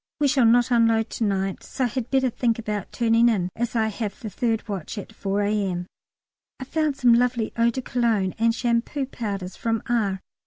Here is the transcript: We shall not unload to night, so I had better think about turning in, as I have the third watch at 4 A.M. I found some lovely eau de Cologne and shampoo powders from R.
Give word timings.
We 0.19 0.27
shall 0.27 0.45
not 0.47 0.71
unload 0.71 1.11
to 1.11 1.23
night, 1.23 1.61
so 1.61 1.83
I 1.83 1.87
had 1.89 2.09
better 2.09 2.31
think 2.31 2.57
about 2.57 2.91
turning 2.91 3.29
in, 3.29 3.49
as 3.55 3.75
I 3.75 3.89
have 3.89 4.19
the 4.19 4.31
third 4.31 4.67
watch 4.67 4.97
at 4.97 5.13
4 5.13 5.43
A.M. 5.43 5.85
I 6.59 6.63
found 6.63 6.97
some 6.97 7.13
lovely 7.13 7.53
eau 7.55 7.69
de 7.69 7.83
Cologne 7.83 8.33
and 8.39 8.55
shampoo 8.55 9.05
powders 9.05 9.55
from 9.55 9.83
R. 9.87 10.19